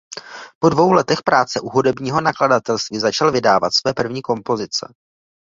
Po 0.59 0.69
dvou 0.69 0.91
letech 0.91 1.21
práce 1.25 1.59
u 1.59 1.69
hudebního 1.69 2.21
nakladatelství 2.21 2.99
začal 2.99 3.31
vydávat 3.31 3.73
své 3.73 3.93
první 3.93 4.21
kompozice. 4.21 4.93